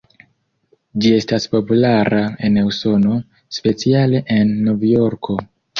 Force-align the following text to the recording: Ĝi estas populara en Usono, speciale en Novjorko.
Ĝi 1.05 1.11
estas 1.17 1.45
populara 1.51 2.23
en 2.49 2.59
Usono, 2.73 3.21
speciale 3.61 4.27
en 4.41 4.59
Novjorko. 4.69 5.43